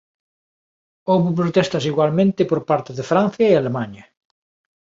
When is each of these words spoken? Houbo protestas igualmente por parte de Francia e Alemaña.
Houbo 1.09 1.29
protestas 1.39 1.83
igualmente 1.91 2.41
por 2.49 2.59
parte 2.69 2.91
de 2.97 3.07
Francia 3.11 3.45
e 3.49 3.55
Alemaña. 3.61 4.03